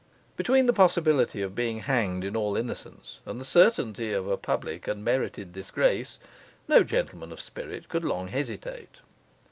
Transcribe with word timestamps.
Between 0.35 0.65
the 0.65 0.73
possibility 0.73 1.43
of 1.43 1.53
being 1.53 1.81
hanged 1.81 2.23
in 2.23 2.35
all 2.35 2.57
innocence, 2.57 3.19
and 3.23 3.39
the 3.39 3.45
certainty 3.45 4.13
of 4.13 4.27
a 4.27 4.35
public 4.35 4.87
and 4.87 5.05
merited 5.05 5.53
disgrace, 5.53 6.17
no 6.67 6.83
gentleman 6.83 7.31
of 7.31 7.39
spirit 7.39 7.87
could 7.87 8.03
long 8.03 8.29
hesitate. 8.29 8.95